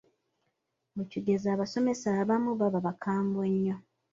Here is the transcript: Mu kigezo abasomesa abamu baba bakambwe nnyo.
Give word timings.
Mu 0.95 1.03
kigezo 1.11 1.47
abasomesa 1.55 2.07
abamu 2.21 2.51
baba 2.59 2.79
bakambwe 2.87 3.45
nnyo. 3.53 3.75